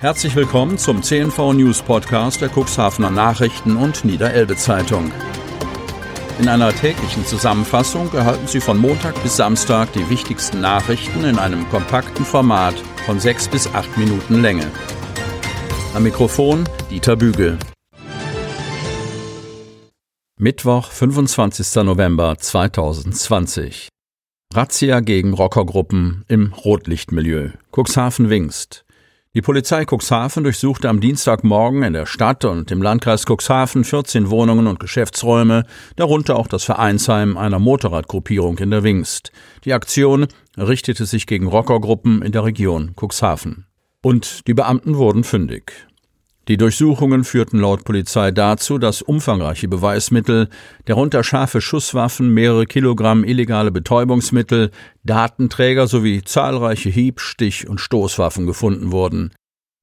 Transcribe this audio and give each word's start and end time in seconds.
Herzlich 0.00 0.34
willkommen 0.34 0.78
zum 0.78 1.02
CNV 1.02 1.52
News 1.52 1.82
Podcast 1.82 2.40
der 2.40 2.48
Cuxhavener 2.48 3.10
Nachrichten 3.10 3.76
und 3.76 4.02
Niederelbe 4.02 4.56
Zeitung. 4.56 5.12
In 6.38 6.48
einer 6.48 6.72
täglichen 6.72 7.26
Zusammenfassung 7.26 8.10
erhalten 8.14 8.46
Sie 8.46 8.62
von 8.62 8.78
Montag 8.78 9.22
bis 9.22 9.36
Samstag 9.36 9.92
die 9.92 10.08
wichtigsten 10.08 10.62
Nachrichten 10.62 11.24
in 11.24 11.38
einem 11.38 11.68
kompakten 11.68 12.24
Format 12.24 12.76
von 13.04 13.20
sechs 13.20 13.46
bis 13.46 13.66
acht 13.74 13.94
Minuten 13.98 14.40
Länge. 14.40 14.70
Am 15.92 16.02
Mikrofon 16.02 16.66
Dieter 16.90 17.16
Bügel. 17.16 17.58
Mittwoch, 20.38 20.90
25. 20.90 21.84
November 21.84 22.38
2020. 22.38 23.90
Razzia 24.54 25.00
gegen 25.00 25.34
Rockergruppen 25.34 26.24
im 26.26 26.54
Rotlichtmilieu. 26.54 27.50
Cuxhaven-Wingst. 27.70 28.86
Die 29.32 29.42
Polizei 29.42 29.84
Cuxhaven 29.84 30.42
durchsuchte 30.42 30.88
am 30.88 30.98
Dienstagmorgen 30.98 31.84
in 31.84 31.92
der 31.92 32.06
Stadt 32.06 32.44
und 32.44 32.72
im 32.72 32.82
Landkreis 32.82 33.26
Cuxhaven 33.26 33.84
14 33.84 34.28
Wohnungen 34.28 34.66
und 34.66 34.80
Geschäftsräume, 34.80 35.66
darunter 35.94 36.34
auch 36.34 36.48
das 36.48 36.64
Vereinsheim 36.64 37.36
einer 37.36 37.60
Motorradgruppierung 37.60 38.58
in 38.58 38.72
der 38.72 38.82
Wingst. 38.82 39.30
Die 39.64 39.72
Aktion 39.72 40.26
richtete 40.58 41.06
sich 41.06 41.28
gegen 41.28 41.46
Rockergruppen 41.46 42.22
in 42.22 42.32
der 42.32 42.42
Region 42.42 42.96
Cuxhaven. 43.00 43.66
Und 44.02 44.48
die 44.48 44.54
Beamten 44.54 44.96
wurden 44.96 45.22
fündig. 45.22 45.86
Die 46.48 46.56
Durchsuchungen 46.56 47.24
führten 47.24 47.58
laut 47.58 47.84
Polizei 47.84 48.30
dazu, 48.30 48.78
dass 48.78 49.02
umfangreiche 49.02 49.68
Beweismittel, 49.68 50.48
darunter 50.86 51.22
scharfe 51.22 51.60
Schusswaffen, 51.60 52.32
mehrere 52.32 52.66
Kilogramm 52.66 53.24
illegale 53.24 53.70
Betäubungsmittel, 53.70 54.70
Datenträger 55.04 55.86
sowie 55.86 56.22
zahlreiche 56.24 56.88
Hieb-, 56.88 57.20
Stich- 57.20 57.68
und 57.68 57.78
Stoßwaffen 57.78 58.46
gefunden 58.46 58.90
wurden. 58.90 59.32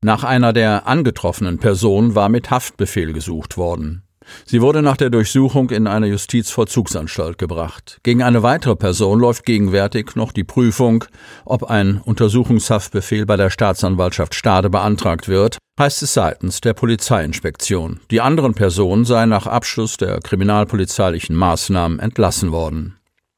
Nach 0.04 0.24
einer 0.24 0.54
der 0.54 0.88
angetroffenen 0.88 1.58
Personen 1.58 2.16
war 2.16 2.30
mit 2.30 2.52
Haftbefehl 2.52 3.14
gesucht 3.14 3.58
worden. 3.58 4.04
Sie 4.46 4.62
wurde 4.62 4.82
nach 4.82 4.98
der 4.98 5.10
Durchsuchung 5.10 5.70
in 5.70 5.88
eine 5.88 6.08
Justizvollzugsanstalt 6.08 7.38
gebracht. 7.38 8.00
Gegen 8.04 8.24
eine 8.24 8.44
weitere 8.44 8.76
Person 8.76 9.20
läuft 9.20 9.46
gegenwärtig 9.46 10.16
noch 10.16 10.32
die 10.32 10.44
Prüfung, 10.44 11.06
ob 11.46 11.64
ein 11.64 12.02
Untersuchungshaftbefehl 12.04 13.26
bei 13.26 13.38
der 13.38 13.50
Staatsanwaltschaft 13.50 14.36
Stade 14.36 14.70
beantragt 14.70 15.28
wird, 15.28 15.58
heißt 15.80 16.02
es 16.02 16.14
seitens 16.14 16.62
der 16.62 16.74
Polizeiinspektion. 16.74 18.00
Die 18.12 18.22
anderen 18.22 18.54
Personen 18.54 19.06
seien 19.06 19.30
nach 19.30 19.48
Abschluss 19.48 19.98
der 19.98 20.20
kriminalpolizeilichen 20.20 21.36
Maßnahmen 21.36 22.00
entlassen 22.00 22.52
worden. 22.52 22.98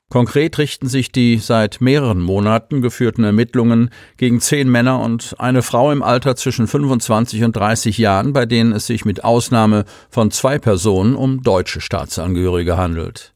Konkret 0.10 0.58
richten 0.58 0.88
sich 0.88 1.12
die 1.12 1.38
seit 1.38 1.82
mehreren 1.82 2.20
Monaten 2.20 2.82
geführten 2.82 3.24
Ermittlungen 3.24 3.92
gegen 4.18 4.42
zehn 4.42 4.68
Männer 4.68 5.02
und 5.02 5.36
eine 5.38 5.62
Frau 5.62 5.92
im 5.92 6.02
Alter 6.02 6.36
zwischen 6.36 6.68
25 6.68 7.44
und 7.44 7.56
30 7.56 8.00
Jahren, 8.00 8.34
bei 8.34 8.48
denen 8.48 8.72
es 8.72 8.88
sich 8.88 9.06
mit 9.06 9.24
Ausnahme 9.24 9.86
von 10.10 10.32
zwei 10.32 10.58
Personen 10.58 11.14
um 11.16 11.44
deutsche 11.44 11.80
Staatsangehörige 11.80 12.76
handelt. 12.76 13.34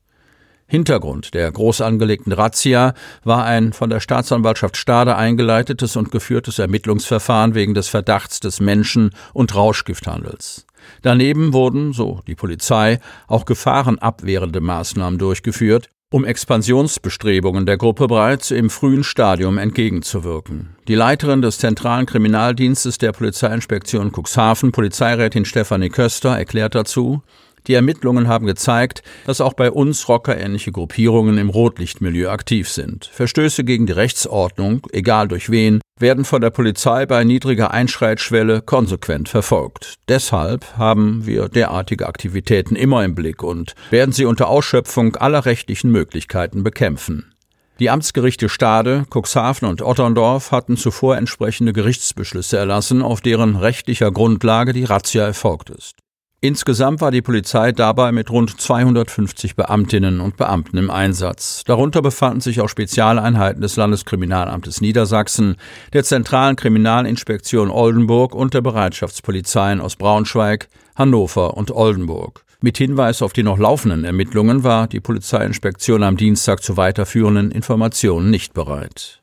Hintergrund 0.66 1.36
der 1.36 1.52
groß 1.52 1.82
angelegten 1.82 2.32
Razzia 2.32 2.96
war 3.24 3.46
ein 3.46 3.74
von 3.74 3.92
der 3.92 4.00
Staatsanwaltschaft 4.00 4.76
Stade 4.76 5.16
eingeleitetes 5.16 5.96
und 5.96 6.10
geführtes 6.10 6.58
Ermittlungsverfahren 6.58 7.54
wegen 7.54 7.76
des 7.76 7.90
Verdachts 7.90 8.40
des 8.40 8.60
Menschen- 8.60 9.12
und 9.34 9.54
Rauschgifthandels. 9.54 10.66
Daneben 11.04 11.54
wurden, 11.54 11.94
so 11.94 12.22
die 12.26 12.34
Polizei, 12.34 13.00
auch 13.28 13.46
gefahrenabwehrende 13.46 14.62
Maßnahmen 14.62 15.20
durchgeführt, 15.20 15.90
um 16.14 16.26
Expansionsbestrebungen 16.26 17.66
der 17.66 17.78
Gruppe 17.78 18.06
bereits 18.06 18.52
im 18.52 18.70
frühen 18.70 19.04
Stadium 19.04 19.58
entgegenzuwirken. 19.58 20.76
Die 20.88 20.94
Leiterin 20.94 21.42
des 21.42 21.58
Zentralen 21.58 22.06
Kriminaldienstes 22.06 23.00
der 23.00 23.14
Polizeiinspektion 23.14 24.12
Cuxhaven, 24.12 24.72
Polizeirätin 24.72 25.44
Stefanie 25.44 25.90
Köster, 25.90 26.38
erklärt 26.38 26.76
dazu, 26.76 27.24
die 27.66 27.74
Ermittlungen 27.74 28.28
haben 28.28 28.46
gezeigt, 28.46 29.02
dass 29.26 29.42
auch 29.42 29.54
bei 29.54 29.72
uns 29.72 30.08
rockerähnliche 30.08 30.72
Gruppierungen 30.72 31.40
im 31.40 31.50
Rotlichtmilieu 31.50 32.30
aktiv 32.30 32.70
sind. 32.70 33.10
Verstöße 33.12 33.64
gegen 33.64 33.88
die 33.88 33.94
Rechtsordnung, 33.94 34.86
egal 34.92 35.28
durch 35.28 35.50
wen, 35.50 35.82
werden 36.04 36.26
von 36.26 36.42
der 36.42 36.52
Polizei 36.52 37.08
bei 37.08 37.24
niedriger 37.24 37.72
Einschreitschwelle 37.72 38.62
konsequent 38.62 39.30
verfolgt. 39.30 39.96
Deshalb 40.08 40.78
haben 40.78 41.26
wir 41.26 41.50
derartige 41.50 42.08
Aktivitäten 42.08 42.76
immer 42.76 43.04
im 43.04 43.16
Blick 43.16 43.42
und 43.42 43.74
werden 43.90 44.12
sie 44.12 44.26
unter 44.26 44.50
Ausschöpfung 44.50 45.16
aller 45.16 45.46
rechtlichen 45.46 45.92
Möglichkeiten 45.92 46.62
bekämpfen. 46.62 47.34
Die 47.80 47.90
Amtsgerichte 47.90 48.50
Stade, 48.50 49.06
Cuxhaven 49.10 49.68
und 49.68 49.82
Otterndorf 49.82 50.52
hatten 50.52 50.78
zuvor 50.78 51.18
entsprechende 51.18 51.74
Gerichtsbeschlüsse 51.74 52.58
erlassen, 52.58 53.02
auf 53.02 53.22
deren 53.22 53.56
rechtlicher 53.56 54.12
Grundlage 54.12 54.74
die 54.74 54.84
Razzia 54.84 55.26
erfolgt 55.26 55.72
ist. 55.72 56.03
Insgesamt 56.44 57.00
war 57.00 57.10
die 57.10 57.22
Polizei 57.22 57.72
dabei 57.72 58.12
mit 58.12 58.30
rund 58.30 58.60
250 58.60 59.56
Beamtinnen 59.56 60.20
und 60.20 60.36
Beamten 60.36 60.76
im 60.76 60.92
Einsatz. 60.92 61.64
Darunter 61.66 62.02
befanden 62.02 62.42
sich 62.42 62.60
auch 62.60 62.68
Spezialeinheiten 62.68 63.62
des 63.62 63.78
Landeskriminalamtes 63.78 64.82
Niedersachsen, 64.82 65.56
der 65.94 66.04
Zentralen 66.04 66.58
Kriminalinspektion 66.58 67.72
Oldenburg 67.72 68.36
und 68.36 68.54
der 68.54 68.60
Bereitschaftspolizeien 68.60 69.80
aus 69.80 69.96
Braunschweig, 69.96 70.68
Hannover 70.98 71.56
und 71.56 71.72
Oldenburg. 71.72 72.44
Mit 72.60 72.78
Hinweis 72.78 73.22
auf 73.22 73.32
die 73.32 73.44
noch 73.44 73.58
laufenden 73.58 74.04
Ermittlungen 74.04 74.66
war 74.66 74.88
die 74.88 75.00
Polizeiinspektion 75.00 76.04
am 76.04 76.18
Dienstag 76.18 76.62
zu 76.62 76.76
weiterführenden 76.76 77.52
Informationen 77.52 78.30
nicht 78.30 78.54
bereit. 78.54 79.22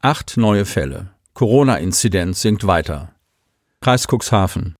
Acht 0.00 0.38
neue 0.38 0.64
Fälle. 0.64 1.10
Corona-Inzidenz 1.34 2.40
sinkt 2.40 2.66
weiter. 2.66 3.12
Kreis 3.80 4.08
Cuxhaven. 4.08 4.74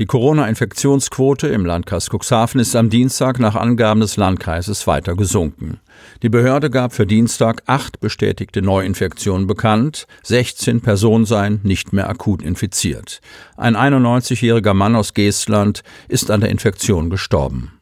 Die 0.00 0.06
Corona-Infektionsquote 0.06 1.46
im 1.46 1.64
Landkreis 1.64 2.08
Cuxhaven 2.10 2.60
ist 2.60 2.74
am 2.74 2.90
Dienstag 2.90 3.38
nach 3.38 3.54
Angaben 3.54 4.00
des 4.00 4.16
Landkreises 4.16 4.88
weiter 4.88 5.14
gesunken. 5.14 5.78
Die 6.24 6.28
Behörde 6.28 6.68
gab 6.68 6.92
für 6.92 7.06
Dienstag 7.06 7.62
acht 7.66 8.00
bestätigte 8.00 8.60
Neuinfektionen 8.60 9.46
bekannt, 9.46 10.08
16 10.24 10.80
Personen 10.80 11.26
seien 11.26 11.60
nicht 11.62 11.92
mehr 11.92 12.08
akut 12.08 12.42
infiziert. 12.42 13.20
Ein 13.56 13.76
91-jähriger 13.76 14.74
Mann 14.74 14.96
aus 14.96 15.14
Geestland 15.14 15.82
ist 16.08 16.30
an 16.30 16.40
der 16.40 16.50
Infektion 16.50 17.08
gestorben. 17.08 17.79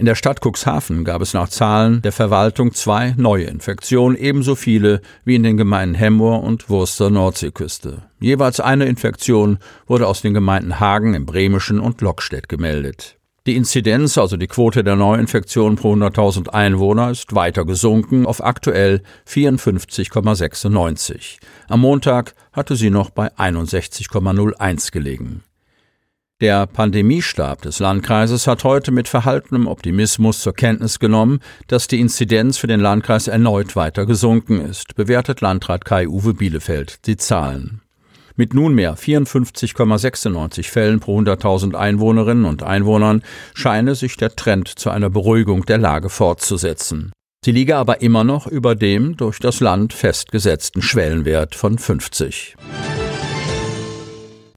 In 0.00 0.06
der 0.06 0.14
Stadt 0.14 0.40
Cuxhaven 0.42 1.04
gab 1.04 1.20
es 1.20 1.34
nach 1.34 1.50
Zahlen 1.50 2.00
der 2.00 2.12
Verwaltung 2.12 2.72
zwei 2.72 3.12
neue 3.18 3.44
Infektionen, 3.44 4.16
ebenso 4.16 4.54
viele 4.54 5.02
wie 5.26 5.34
in 5.34 5.42
den 5.42 5.58
Gemeinden 5.58 5.94
Hemmoor 5.94 6.42
und 6.42 6.70
Wurster 6.70 7.10
Nordseeküste. 7.10 8.04
Jeweils 8.18 8.60
eine 8.60 8.86
Infektion 8.86 9.58
wurde 9.86 10.06
aus 10.06 10.22
den 10.22 10.32
Gemeinden 10.32 10.80
Hagen 10.80 11.12
im 11.12 11.26
Bremischen 11.26 11.78
und 11.78 12.00
Lockstedt 12.00 12.48
gemeldet. 12.48 13.18
Die 13.46 13.56
Inzidenz, 13.56 14.16
also 14.16 14.38
die 14.38 14.46
Quote 14.46 14.82
der 14.82 14.96
Neuinfektionen 14.96 15.76
pro 15.76 15.92
100.000 15.92 16.48
Einwohner, 16.48 17.10
ist 17.10 17.34
weiter 17.34 17.66
gesunken 17.66 18.24
auf 18.24 18.42
aktuell 18.42 19.02
54,96. 19.28 21.36
Am 21.68 21.80
Montag 21.80 22.34
hatte 22.54 22.74
sie 22.74 22.88
noch 22.88 23.10
bei 23.10 23.30
61,01 23.34 24.92
gelegen. 24.92 25.42
Der 26.40 26.66
Pandemiestab 26.66 27.60
des 27.60 27.80
Landkreises 27.80 28.46
hat 28.46 28.64
heute 28.64 28.92
mit 28.92 29.08
verhaltenem 29.08 29.66
Optimismus 29.66 30.40
zur 30.40 30.54
Kenntnis 30.54 30.98
genommen, 30.98 31.40
dass 31.66 31.86
die 31.86 32.00
Inzidenz 32.00 32.56
für 32.56 32.66
den 32.66 32.80
Landkreis 32.80 33.28
erneut 33.28 33.76
weiter 33.76 34.06
gesunken 34.06 34.58
ist, 34.58 34.94
bewertet 34.94 35.42
Landrat 35.42 35.84
Kai-Uwe 35.84 36.32
Bielefeld 36.32 37.06
die 37.06 37.18
Zahlen. 37.18 37.82
Mit 38.36 38.54
nunmehr 38.54 38.96
54,96 38.96 40.70
Fällen 40.70 40.98
pro 41.00 41.20
100.000 41.20 41.74
Einwohnerinnen 41.74 42.46
und 42.46 42.62
Einwohnern 42.62 43.22
scheine 43.52 43.94
sich 43.94 44.16
der 44.16 44.34
Trend 44.34 44.68
zu 44.68 44.88
einer 44.88 45.10
Beruhigung 45.10 45.66
der 45.66 45.76
Lage 45.76 46.08
fortzusetzen. 46.08 47.12
Sie 47.44 47.52
liege 47.52 47.76
aber 47.76 48.00
immer 48.00 48.24
noch 48.24 48.46
über 48.46 48.74
dem 48.74 49.18
durch 49.18 49.40
das 49.40 49.60
Land 49.60 49.92
festgesetzten 49.92 50.80
Schwellenwert 50.80 51.54
von 51.54 51.76
50. 51.76 52.56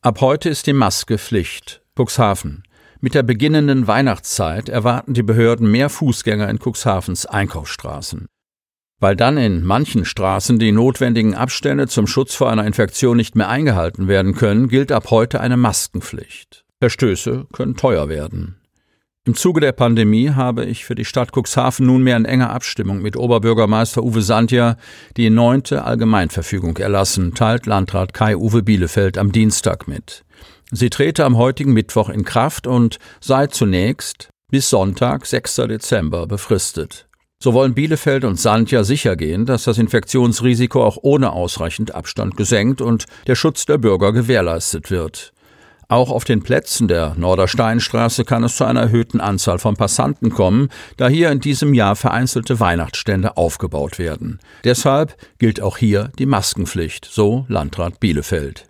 Ab 0.03 0.19
heute 0.19 0.49
ist 0.49 0.67
die 0.67 0.73
Maske 0.73 1.17
Pflicht. 1.17 1.81
Cuxhaven. 1.97 2.63
Mit 2.99 3.15
der 3.15 3.23
beginnenden 3.23 3.87
Weihnachtszeit 3.87 4.67
erwarten 4.67 5.13
die 5.13 5.23
Behörden 5.23 5.71
mehr 5.71 5.89
Fußgänger 5.89 6.49
in 6.49 6.59
Cuxhavens 6.59 7.25
Einkaufsstraßen. 7.25 8.27
Weil 8.99 9.15
dann 9.15 9.37
in 9.37 9.63
manchen 9.63 10.03
Straßen 10.03 10.59
die 10.59 10.73
notwendigen 10.73 11.35
Abstände 11.35 11.87
zum 11.87 12.05
Schutz 12.05 12.35
vor 12.35 12.51
einer 12.51 12.67
Infektion 12.67 13.15
nicht 13.15 13.37
mehr 13.37 13.47
eingehalten 13.47 14.09
werden 14.09 14.35
können, 14.35 14.67
gilt 14.67 14.91
ab 14.91 15.09
heute 15.09 15.39
eine 15.39 15.55
Maskenpflicht. 15.55 16.65
Verstöße 16.81 17.47
können 17.53 17.77
teuer 17.77 18.09
werden. 18.09 18.57
Im 19.25 19.35
Zuge 19.35 19.61
der 19.61 19.71
Pandemie 19.71 20.31
habe 20.31 20.65
ich 20.65 20.83
für 20.83 20.95
die 20.95 21.05
Stadt 21.05 21.31
Cuxhaven 21.31 21.85
nunmehr 21.85 22.17
in 22.17 22.25
enger 22.25 22.49
Abstimmung 22.49 23.01
mit 23.01 23.15
Oberbürgermeister 23.15 24.03
Uwe 24.03 24.21
Sandja 24.21 24.75
die 25.15 25.29
neunte 25.29 25.85
Allgemeinverfügung 25.85 26.75
erlassen, 26.75 27.33
teilt 27.33 27.65
Landrat 27.65 28.13
Kai-Uwe 28.13 28.63
Bielefeld 28.63 29.17
am 29.17 29.31
Dienstag 29.31 29.87
mit. 29.87 30.25
Sie 30.71 30.89
trete 30.89 31.23
am 31.23 31.37
heutigen 31.37 31.71
Mittwoch 31.71 32.09
in 32.09 32.25
Kraft 32.25 32.67
und 32.67 32.99
sei 33.21 33.47
zunächst 33.47 34.27
bis 34.51 34.69
Sonntag, 34.69 35.25
6. 35.25 35.55
Dezember, 35.69 36.27
befristet. 36.27 37.07
So 37.41 37.53
wollen 37.53 37.73
Bielefeld 37.73 38.25
und 38.25 38.37
Sandja 38.37 38.83
sicher 38.83 39.15
gehen, 39.15 39.45
dass 39.45 39.63
das 39.63 39.77
Infektionsrisiko 39.77 40.83
auch 40.83 40.97
ohne 41.01 41.31
ausreichend 41.31 41.95
Abstand 41.95 42.35
gesenkt 42.35 42.81
und 42.81 43.05
der 43.25 43.35
Schutz 43.35 43.65
der 43.65 43.77
Bürger 43.77 44.11
gewährleistet 44.11 44.91
wird. 44.91 45.31
Auch 45.87 46.09
auf 46.09 46.23
den 46.23 46.41
Plätzen 46.41 46.87
der 46.87 47.15
Nordersteinstraße 47.15 48.25
kann 48.25 48.43
es 48.43 48.55
zu 48.55 48.65
einer 48.65 48.81
erhöhten 48.81 49.21
Anzahl 49.21 49.59
von 49.59 49.75
Passanten 49.75 50.29
kommen, 50.29 50.69
da 50.97 51.07
hier 51.07 51.31
in 51.31 51.39
diesem 51.39 51.73
Jahr 51.73 51.95
vereinzelte 51.95 52.59
Weihnachtsstände 52.59 53.37
aufgebaut 53.37 53.99
werden. 53.99 54.39
Deshalb 54.63 55.15
gilt 55.39 55.61
auch 55.61 55.77
hier 55.77 56.11
die 56.17 56.25
Maskenpflicht, 56.25 57.05
so 57.05 57.45
Landrat 57.47 57.99
Bielefeld. 57.99 58.65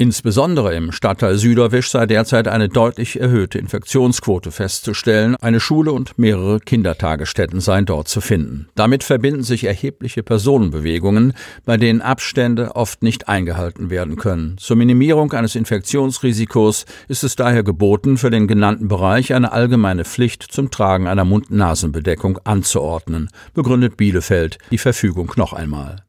Insbesondere 0.00 0.76
im 0.76 0.92
Stadtteil 0.92 1.38
Süderwisch 1.38 1.90
sei 1.90 2.06
derzeit 2.06 2.46
eine 2.46 2.68
deutlich 2.68 3.18
erhöhte 3.18 3.58
Infektionsquote 3.58 4.52
festzustellen. 4.52 5.34
Eine 5.34 5.58
Schule 5.58 5.90
und 5.90 6.16
mehrere 6.16 6.60
Kindertagesstätten 6.60 7.60
seien 7.60 7.84
dort 7.84 8.06
zu 8.06 8.20
finden. 8.20 8.68
Damit 8.76 9.02
verbinden 9.02 9.42
sich 9.42 9.64
erhebliche 9.64 10.22
Personenbewegungen, 10.22 11.32
bei 11.64 11.78
denen 11.78 12.00
Abstände 12.00 12.76
oft 12.76 13.02
nicht 13.02 13.28
eingehalten 13.28 13.90
werden 13.90 14.14
können. 14.14 14.56
Zur 14.58 14.76
Minimierung 14.76 15.32
eines 15.32 15.56
Infektionsrisikos 15.56 16.84
ist 17.08 17.24
es 17.24 17.34
daher 17.34 17.64
geboten, 17.64 18.18
für 18.18 18.30
den 18.30 18.46
genannten 18.46 18.86
Bereich 18.86 19.34
eine 19.34 19.50
allgemeine 19.50 20.04
Pflicht 20.04 20.44
zum 20.44 20.70
Tragen 20.70 21.08
einer 21.08 21.24
Mund-Nasen-Bedeckung 21.24 22.38
anzuordnen, 22.44 23.30
begründet 23.52 23.96
Bielefeld 23.96 24.58
die 24.70 24.78
Verfügung 24.78 25.32
noch 25.34 25.52
einmal. 25.52 26.07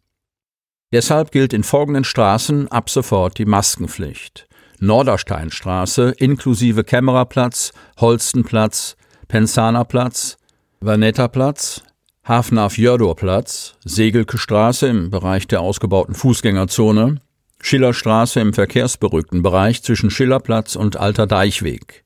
Deshalb 0.91 1.31
gilt 1.31 1.53
in 1.53 1.63
folgenden 1.63 2.03
Straßen 2.03 2.67
ab 2.69 2.89
sofort 2.89 3.37
die 3.37 3.45
Maskenpflicht. 3.45 4.47
Nordersteinstraße 4.79 6.11
inklusive 6.17 6.83
Kämmererplatz, 6.83 7.73
Holstenplatz, 7.99 8.95
Pensanerplatz, 9.27 10.37
Vanetterplatz, 10.79 11.83
Hafnaf 12.23 12.77
Jördorplatz, 12.77 13.75
Segelke 13.83 14.37
Straße 14.37 14.87
im 14.87 15.09
Bereich 15.09 15.47
der 15.47 15.61
ausgebauten 15.61 16.15
Fußgängerzone, 16.15 17.19
Schillerstraße 17.61 18.39
im 18.39 18.53
verkehrsberuhigten 18.53 19.43
Bereich 19.43 19.83
zwischen 19.83 20.09
Schillerplatz 20.09 20.75
und 20.75 20.97
Alter 20.97 21.27
Deichweg, 21.27 22.05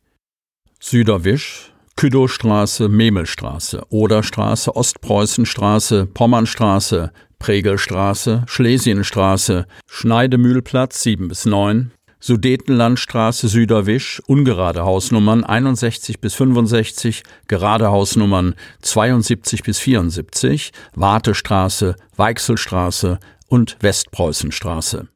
Süderwisch, 0.80 1.72
Küdowstraße, 1.96 2.90
Memelstraße, 2.90 3.86
Oderstraße, 3.90 4.76
Ostpreußenstraße, 4.76 6.08
Pommernstraße, 6.08 7.12
Pregelstraße, 7.44 8.44
Schlesienstraße, 8.48 9.66
Schneidemühlplatz 9.86 11.04
7 11.04 11.28
bis 11.28 11.44
9, 11.46 11.92
Sudetenlandstraße 12.22 13.50
Süderwisch, 13.50 14.22
ungerade 14.28 14.86
Hausnummern 14.86 15.44
61 15.44 16.22
bis 16.22 16.36
65, 16.36 17.24
gerade 17.50 17.92
Hausnummern 17.92 18.56
72 18.82 19.62
bis 19.62 19.78
74, 19.80 20.72
Wartestraße, 20.96 21.98
Weichselstraße 22.16 23.20
und 23.50 23.76
Westpreußenstraße. 23.82 25.10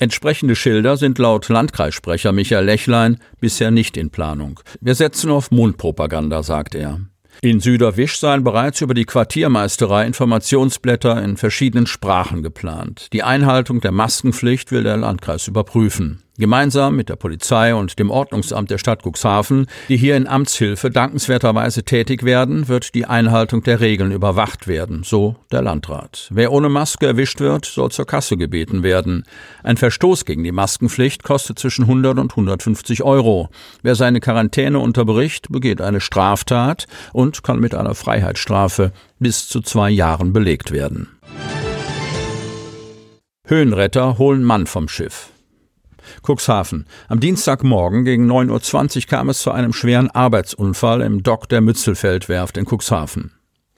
Entsprechende 0.00 0.56
Schilder 0.56 0.96
sind 0.96 1.18
laut 1.18 1.48
Landkreissprecher 1.48 2.32
Michael 2.32 2.64
Lechlein 2.64 3.18
bisher 3.38 3.70
nicht 3.70 3.96
in 3.96 4.10
Planung. 4.10 4.58
Wir 4.80 4.96
setzen 4.96 5.30
auf 5.30 5.52
Mundpropaganda, 5.52 6.42
sagt 6.42 6.74
er. 6.74 6.98
In 7.42 7.60
Süderwisch 7.60 8.18
seien 8.18 8.44
bereits 8.44 8.82
über 8.82 8.92
die 8.92 9.06
Quartiermeisterei 9.06 10.04
Informationsblätter 10.04 11.22
in 11.22 11.38
verschiedenen 11.38 11.86
Sprachen 11.86 12.42
geplant. 12.42 13.08
Die 13.14 13.22
Einhaltung 13.22 13.80
der 13.80 13.92
Maskenpflicht 13.92 14.72
will 14.72 14.82
der 14.82 14.98
Landkreis 14.98 15.48
überprüfen. 15.48 16.22
Gemeinsam 16.40 16.96
mit 16.96 17.08
der 17.08 17.16
Polizei 17.16 17.74
und 17.74 17.98
dem 17.98 18.10
Ordnungsamt 18.10 18.70
der 18.70 18.78
Stadt 18.78 19.02
Cuxhaven, 19.04 19.66
die 19.88 19.96
hier 19.98 20.16
in 20.16 20.26
Amtshilfe 20.26 20.90
dankenswerterweise 20.90 21.84
tätig 21.84 22.24
werden, 22.24 22.66
wird 22.66 22.94
die 22.94 23.04
Einhaltung 23.04 23.62
der 23.62 23.80
Regeln 23.80 24.10
überwacht 24.10 24.66
werden, 24.66 25.02
so 25.04 25.36
der 25.52 25.62
Landrat. 25.62 26.28
Wer 26.32 26.50
ohne 26.50 26.68
Maske 26.68 27.06
erwischt 27.06 27.40
wird, 27.40 27.66
soll 27.66 27.90
zur 27.90 28.06
Kasse 28.06 28.36
gebeten 28.36 28.82
werden. 28.82 29.24
Ein 29.62 29.76
Verstoß 29.76 30.24
gegen 30.24 30.42
die 30.42 30.50
Maskenpflicht 30.50 31.22
kostet 31.22 31.58
zwischen 31.58 31.82
100 31.82 32.18
und 32.18 32.32
150 32.32 33.02
Euro. 33.02 33.50
Wer 33.82 33.94
seine 33.94 34.20
Quarantäne 34.20 34.78
unterbricht, 34.78 35.48
begeht 35.50 35.80
eine 35.80 36.00
Straftat 36.00 36.86
und 37.12 37.42
kann 37.42 37.60
mit 37.60 37.74
einer 37.74 37.94
Freiheitsstrafe 37.94 38.92
bis 39.18 39.46
zu 39.46 39.60
zwei 39.60 39.90
Jahren 39.90 40.32
belegt 40.32 40.72
werden. 40.72 41.08
Höhenretter 43.46 44.16
holen 44.16 44.44
Mann 44.44 44.66
vom 44.66 44.88
Schiff. 44.88 45.32
Cuxhaven. 46.26 46.86
Am 47.08 47.20
Dienstagmorgen 47.20 48.04
gegen 48.04 48.30
9.20 48.30 48.96
Uhr 48.96 49.02
kam 49.08 49.28
es 49.28 49.40
zu 49.40 49.50
einem 49.50 49.72
schweren 49.72 50.10
Arbeitsunfall 50.10 51.00
im 51.02 51.22
Dock 51.22 51.48
der 51.48 51.60
Mützelfeldwerft 51.60 52.56
in 52.56 52.66
Cuxhaven. 52.66 53.32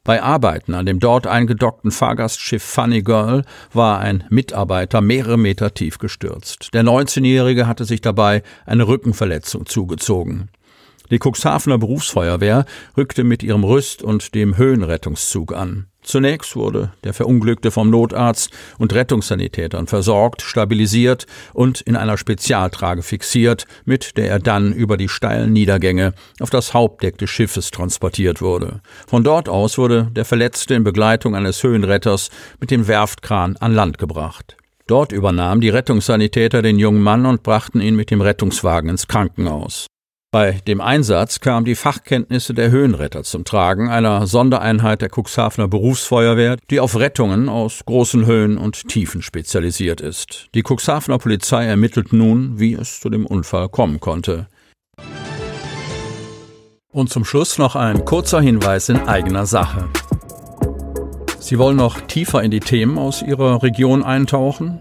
Bei 0.04 0.20
Arbeiten 0.20 0.74
an 0.74 0.84
dem 0.84 0.98
dort 0.98 1.28
eingedockten 1.28 1.92
Fahrgastschiff 1.92 2.62
Funny 2.62 3.02
Girl 3.02 3.44
war 3.72 4.00
ein 4.00 4.24
Mitarbeiter 4.30 5.00
mehrere 5.00 5.38
Meter 5.38 5.74
tief 5.74 5.98
gestürzt. 5.98 6.70
Der 6.74 6.82
19-Jährige 6.82 7.68
hatte 7.68 7.84
sich 7.84 8.00
dabei 8.00 8.42
eine 8.66 8.88
Rückenverletzung 8.88 9.66
zugezogen. 9.66 10.48
Die 11.12 11.20
Cuxhavener 11.22 11.78
Berufsfeuerwehr 11.78 12.64
rückte 12.96 13.22
mit 13.22 13.44
ihrem 13.44 13.62
Rüst 13.62 14.02
und 14.02 14.34
dem 14.34 14.56
Höhenrettungszug 14.56 15.52
an. 15.52 15.86
Zunächst 16.02 16.56
wurde 16.56 16.90
der 17.04 17.14
Verunglückte 17.14 17.70
vom 17.70 17.88
Notarzt 17.88 18.50
und 18.78 18.92
Rettungssanitätern 18.92 19.86
versorgt, 19.86 20.42
stabilisiert 20.42 21.26
und 21.52 21.80
in 21.80 21.94
einer 21.94 22.18
Spezialtrage 22.18 23.02
fixiert, 23.02 23.66
mit 23.84 24.16
der 24.16 24.28
er 24.28 24.40
dann 24.40 24.72
über 24.72 24.96
die 24.96 25.08
steilen 25.08 25.52
Niedergänge 25.52 26.12
auf 26.40 26.50
das 26.50 26.74
Hauptdeck 26.74 27.18
des 27.18 27.30
Schiffes 27.30 27.70
transportiert 27.70 28.42
wurde. 28.42 28.80
Von 29.06 29.22
dort 29.22 29.48
aus 29.48 29.78
wurde 29.78 30.08
der 30.10 30.24
Verletzte 30.24 30.74
in 30.74 30.82
Begleitung 30.82 31.36
eines 31.36 31.62
Höhenretters 31.62 32.30
mit 32.60 32.72
dem 32.72 32.88
Werftkran 32.88 33.56
an 33.58 33.72
Land 33.72 33.98
gebracht. 33.98 34.56
Dort 34.88 35.12
übernahmen 35.12 35.60
die 35.60 35.70
Rettungssanitäter 35.70 36.62
den 36.62 36.78
jungen 36.80 37.00
Mann 37.00 37.26
und 37.26 37.44
brachten 37.44 37.80
ihn 37.80 37.94
mit 37.94 38.10
dem 38.10 38.20
Rettungswagen 38.20 38.90
ins 38.90 39.06
Krankenhaus. 39.06 39.86
Bei 40.34 40.52
dem 40.66 40.80
Einsatz 40.80 41.40
kamen 41.40 41.66
die 41.66 41.74
Fachkenntnisse 41.74 42.54
der 42.54 42.70
Höhenretter 42.70 43.22
zum 43.22 43.44
Tragen, 43.44 43.90
einer 43.90 44.26
Sondereinheit 44.26 45.02
der 45.02 45.10
Cuxhavener 45.14 45.68
Berufsfeuerwehr, 45.68 46.56
die 46.70 46.80
auf 46.80 46.98
Rettungen 46.98 47.50
aus 47.50 47.82
großen 47.84 48.24
Höhen 48.24 48.56
und 48.56 48.88
Tiefen 48.88 49.20
spezialisiert 49.20 50.00
ist. 50.00 50.48
Die 50.54 50.62
Cuxhavener 50.66 51.18
Polizei 51.18 51.66
ermittelt 51.66 52.14
nun, 52.14 52.58
wie 52.58 52.72
es 52.72 53.00
zu 53.00 53.10
dem 53.10 53.26
Unfall 53.26 53.68
kommen 53.68 54.00
konnte. 54.00 54.48
Und 56.90 57.10
zum 57.10 57.26
Schluss 57.26 57.58
noch 57.58 57.76
ein 57.76 58.06
kurzer 58.06 58.40
Hinweis 58.40 58.88
in 58.88 59.00
eigener 59.00 59.44
Sache. 59.44 59.90
Sie 61.40 61.58
wollen 61.58 61.76
noch 61.76 62.00
tiefer 62.00 62.42
in 62.42 62.50
die 62.50 62.60
Themen 62.60 62.96
aus 62.96 63.20
Ihrer 63.20 63.62
Region 63.62 64.02
eintauchen? 64.02 64.80